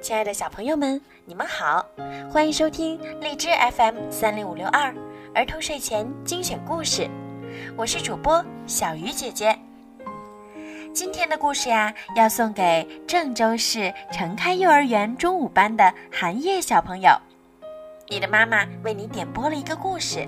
[0.00, 1.84] 亲爱的小朋友们，你们好，
[2.32, 4.94] 欢迎收听荔枝 FM 三零五六二
[5.34, 7.06] 儿童睡前精选故事，
[7.76, 9.56] 我是主播小鱼姐姐。
[10.94, 17.10] 今天的故事呀，要送给郑州市城开幼儿园中五班的韩叶小朋友。
[18.08, 20.26] 你的妈妈为你点播了一个故事。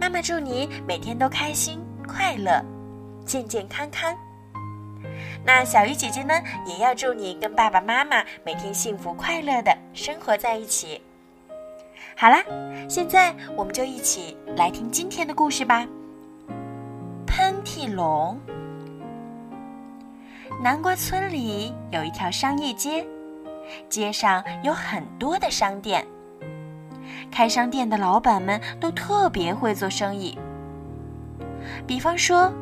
[0.00, 2.64] 妈妈祝你每天都开心快乐，
[3.26, 4.16] 健健康康。
[5.44, 6.34] 那小鱼姐姐呢，
[6.66, 11.00] 也要祝你跟爸爸妈妈每天幸福快乐的生活在一起。
[12.16, 12.42] 好啦，
[12.88, 15.86] 现在我们就一起来听今天的故事吧。
[17.26, 18.38] 喷嚏龙。
[20.60, 23.06] 南瓜村里有一条商业街，
[23.88, 26.04] 街上有很多的商店。
[27.30, 30.36] 开商店的老板们都特别会做生意。
[31.86, 32.52] 比方说，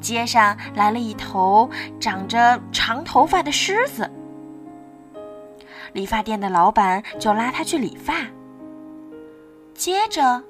[0.00, 1.68] 街上来了一头
[2.00, 4.10] 长着长头发的狮子，
[5.92, 8.14] 理发店的老板就拉他去理发。
[9.74, 10.42] 接着，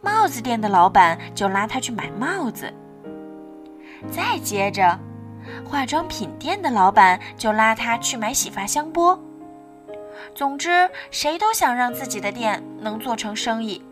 [0.00, 2.72] 帽子店的老板就拉他去买帽子。
[4.10, 4.98] 再接着，
[5.64, 9.18] 化妆品店的老板就拉他去买洗发香波。
[10.34, 13.82] 总之，谁都想让自己的店能做成生意。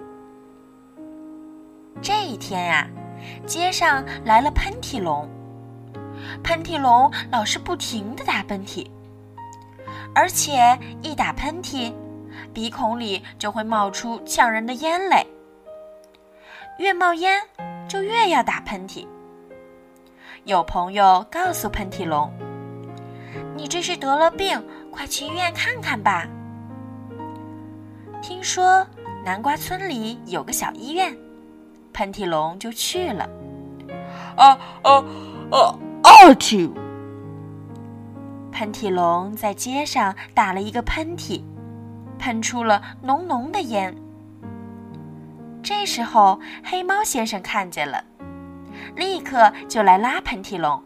[2.02, 2.86] 这一天呀，
[3.46, 5.28] 街上来了喷嚏龙。
[6.42, 8.86] 喷嚏龙老是不停的打喷嚏，
[10.14, 11.92] 而且一打喷嚏，
[12.52, 15.24] 鼻孔里就会冒出呛人的烟来。
[16.78, 17.40] 越冒烟，
[17.88, 19.06] 就越要打喷嚏。
[20.44, 22.32] 有朋友告诉喷嚏龙
[23.56, 24.62] ：“你这是得了病。”
[24.96, 26.26] 快去医院看看吧。
[28.22, 28.86] 听说
[29.22, 31.14] 南瓜村里有个小医院，
[31.96, 33.26] 喷嚏龙就去了。
[34.36, 34.50] 啊
[34.82, 34.92] 啊
[35.50, 35.78] 啊！
[36.02, 36.70] 二嚏！
[38.52, 41.42] 喷嚏龙在街上打了一个喷嚏，
[42.18, 43.96] 喷出了浓浓的烟。
[45.62, 48.04] 这时候黑猫先生看见了，
[48.94, 50.82] 立刻就来拉喷嚏龙。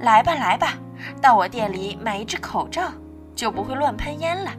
[0.00, 0.78] 来吧，来吧。
[1.20, 2.90] 到我店里买一只口罩，
[3.34, 4.50] 就不会乱喷烟了。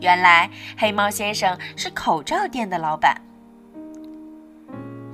[0.00, 3.20] 原来黑猫先生是口罩店的老板。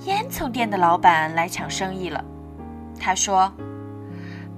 [0.05, 2.25] 烟囱店的老板来抢生意了。
[2.99, 3.53] 他说：“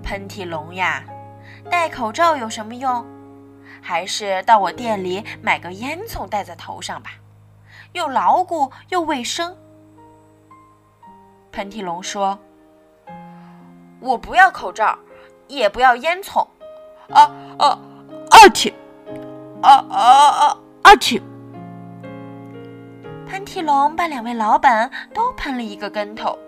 [0.05, 1.03] 喷嚏龙呀，
[1.71, 3.05] 戴口罩有什么用？
[3.81, 7.10] 还是到我店里买个烟囱戴在头上吧，
[7.93, 9.56] 又牢固又卫生。”
[11.53, 12.39] 喷嚏龙说。
[14.00, 14.97] 我不要口罩，
[15.49, 16.47] 也不要烟囱，
[17.12, 17.28] 啊
[17.59, 17.66] 啊
[18.31, 18.39] 啊！
[18.55, 18.72] 嚏！
[19.61, 20.93] 啊啊啊啊！
[20.97, 21.21] 嚏！
[23.27, 26.39] 喷嚏龙把两位老板都喷了一个跟头。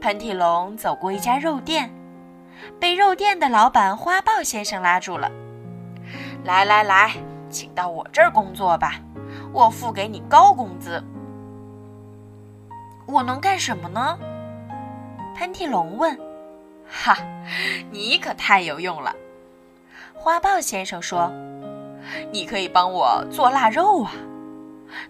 [0.00, 1.92] 喷嚏龙走过一家肉店，
[2.78, 5.30] 被肉店的老板花豹先生拉住了。
[6.44, 7.12] 来来来，
[7.50, 8.94] 请到我这儿工作吧，
[9.52, 11.02] 我付给你高工资。
[13.06, 14.16] 我能干什么呢？
[15.36, 16.16] 喷嚏龙问
[16.88, 17.16] ：“哈，
[17.90, 19.12] 你可太有用了。”
[20.22, 21.32] 花豹先生说
[22.30, 24.12] ：“你可以帮我做腊肉啊！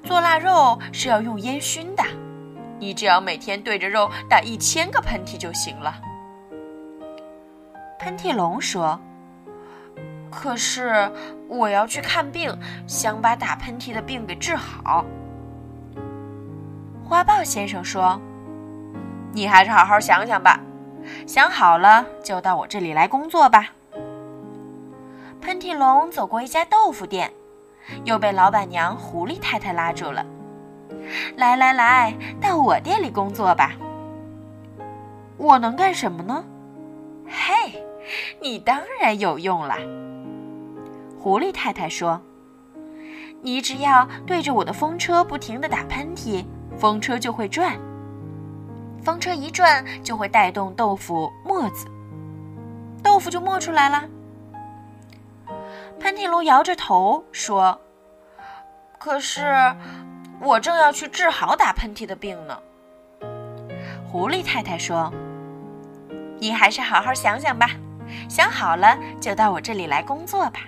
[0.05, 2.05] 做腊肉是要用烟熏的，
[2.79, 5.97] 你只要每天对着肉打一千个喷嚏就行了。”
[7.99, 8.99] 喷嚏龙说
[10.31, 11.11] ：“可是
[11.49, 12.57] 我要去看病，
[12.87, 15.05] 想把打喷嚏的病给治好。”
[17.05, 18.21] 花豹先生说。
[19.33, 20.59] 你还是好好想想吧，
[21.25, 23.71] 想好了就到我这里来工作吧。
[25.41, 27.33] 喷嚏龙走过一家豆腐店，
[28.05, 30.25] 又被老板娘狐狸太太拉住了。
[31.37, 33.73] 来来来，到我店里工作吧。
[35.37, 36.45] 我能干什么呢？
[37.27, 37.83] 嘿，
[38.41, 39.77] 你当然有用了。
[41.19, 42.21] 狐狸太太说
[43.41, 46.45] ：“你只要对着我的风车不停地打喷嚏，
[46.79, 47.79] 风车就会转。”
[49.03, 51.87] 风车一转，就会带动豆腐沫子，
[53.03, 54.05] 豆腐就磨出来了。
[56.01, 57.79] 喷嚏龙摇着头说
[58.99, 59.45] ：“可是，
[60.41, 62.59] 我正要去治好打喷嚏的病呢。”
[64.11, 65.13] 狐狸太太说
[66.41, 67.71] ：“你还是好好想想吧，
[68.29, 70.61] 想好了就到我这里来工作吧。”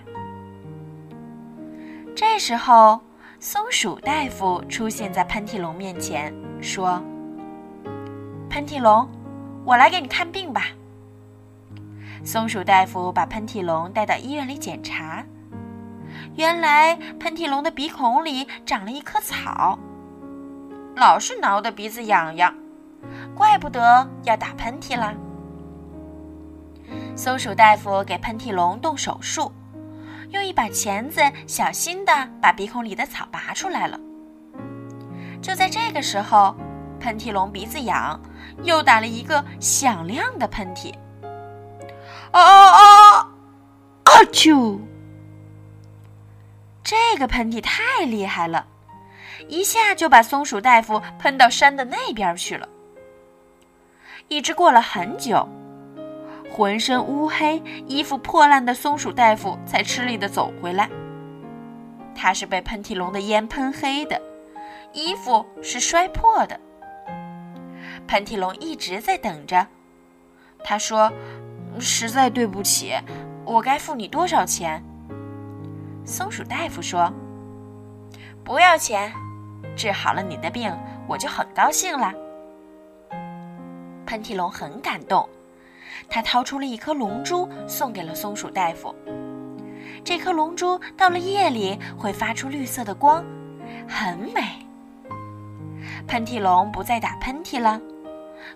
[2.15, 3.01] 这时候，
[3.41, 7.03] 松鼠大夫出现在喷嚏龙面前，说。
[8.51, 9.09] 喷嚏龙，
[9.65, 10.67] 我来给你看病吧。
[12.25, 15.25] 松鼠大夫把喷嚏龙带到医院里检查，
[16.37, 19.77] 原来喷嚏龙的鼻孔里长了一棵草，
[20.95, 22.55] 老是挠得鼻子痒痒，
[23.35, 25.13] 怪不得要打喷嚏啦。
[27.17, 29.51] 松鼠大夫给喷嚏龙动手术，
[30.31, 33.99] 用一把钳子小心地把鼻孔里的草拔出来了。
[35.43, 36.55] 就在这个时候，
[37.01, 38.19] 喷嚏龙鼻子痒，
[38.63, 40.95] 又打了一个响亮的喷嚏。
[42.33, 43.29] 啊啊啊！
[44.05, 44.79] 啊啾！
[46.83, 48.67] 这个喷嚏太厉害了，
[49.49, 52.69] 一下就把松鼠大夫喷到山的那边去了。
[54.29, 55.47] 一直过了很久，
[56.51, 60.89] 浑身乌黑、衣服破烂的松鼠大夫才吃力地走回来。
[62.15, 64.21] 他是被喷嚏龙的烟喷黑的，
[64.93, 66.59] 衣服是摔破的。
[68.07, 69.67] 喷嚏龙一直在等着。
[70.65, 71.13] 他说
[71.81, 72.95] ：“实在对不起，
[73.45, 74.83] 我该付你多少钱？”
[76.05, 77.13] 松鼠大夫说
[78.45, 79.13] ：“不要钱，
[79.77, 80.73] 治好了你的病，
[81.07, 82.13] 我就很高兴了。”
[84.05, 85.29] 喷嚏龙很感动，
[86.09, 88.95] 他掏出了一颗龙珠送给了松鼠大夫。
[90.05, 93.25] 这颗龙珠到了夜里会发出绿色的光，
[93.89, 94.67] 很美。
[96.09, 97.81] 喷嚏龙不再打喷嚏了，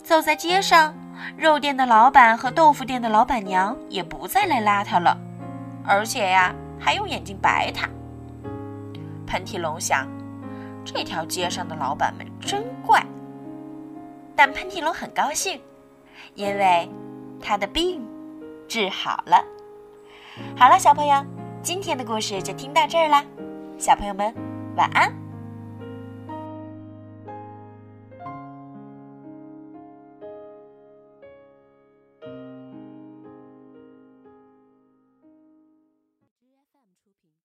[0.02, 0.92] 走在街上，
[1.36, 5.16] 肉店的老板和豆腐店的老板娘也不再来拉他了，
[5.84, 7.88] 而且呀，还用眼睛白他。
[9.26, 10.06] 喷嚏龙想，
[10.84, 13.04] 这条街上的老板们真怪。
[14.34, 15.60] 但喷嚏龙很高兴，
[16.34, 16.88] 因为
[17.40, 18.06] 他的病
[18.68, 19.42] 治好了。
[20.56, 21.24] 好了，小朋友，
[21.62, 23.24] 今天的故事就听到这儿啦，
[23.78, 24.32] 小朋友们
[24.76, 25.25] 晚安。